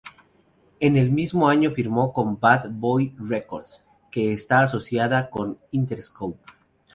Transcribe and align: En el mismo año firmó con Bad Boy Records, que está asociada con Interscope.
En 0.79 0.97
el 0.97 1.11
mismo 1.11 1.47
año 1.47 1.69
firmó 1.69 2.11
con 2.11 2.39
Bad 2.39 2.71
Boy 2.71 3.13
Records, 3.19 3.83
que 4.11 4.33
está 4.33 4.61
asociada 4.63 5.29
con 5.29 5.59
Interscope. 5.69 6.39